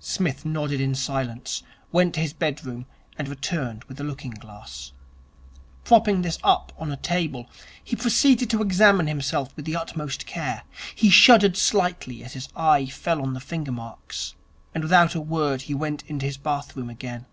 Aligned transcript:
Psmith 0.00 0.44
nodded 0.44 0.80
in 0.80 0.92
silence, 0.92 1.62
went 1.92 2.14
to 2.14 2.20
his 2.20 2.32
bedroom, 2.32 2.84
and 3.16 3.28
returned 3.28 3.84
with 3.84 4.00
a 4.00 4.02
looking 4.02 4.32
glass. 4.32 4.90
Propping 5.84 6.22
this 6.22 6.36
up 6.42 6.72
on 6.76 6.90
a 6.90 6.96
table, 6.96 7.48
he 7.84 7.94
proceeded 7.94 8.50
to 8.50 8.60
examine 8.60 9.06
himself 9.06 9.54
with 9.54 9.64
the 9.64 9.76
utmost 9.76 10.26
care. 10.26 10.64
He 10.96 11.10
shuddered 11.10 11.56
slightly 11.56 12.24
as 12.24 12.32
his 12.32 12.48
eye 12.56 12.86
fell 12.86 13.22
on 13.22 13.34
the 13.34 13.38
finger 13.38 13.70
marks; 13.70 14.34
and 14.74 14.82
without 14.82 15.14
a 15.14 15.20
word 15.20 15.62
he 15.62 15.74
went 15.74 16.02
into 16.08 16.26
his 16.26 16.38
bathroom 16.38 16.90
again. 16.90 17.26